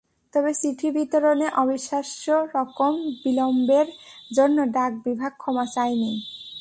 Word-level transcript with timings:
তবে 0.33 0.51
চিঠি 0.53 0.89
বিতরণে 0.95 1.47
অবিশ্বাস্য 1.61 2.25
রকম 2.55 2.93
বিলম্বের 3.23 3.87
জন্য 4.35 4.57
ডাক 4.75 4.91
বিভাগ 5.05 5.31
ক্ষমা 5.37 5.65
চায়নি। 5.75 6.13